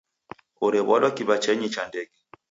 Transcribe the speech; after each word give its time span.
Orew'adwa 0.65 1.09
kiw'achenyi 1.15 1.67
cha 1.73 1.83
ndege. 1.89 2.17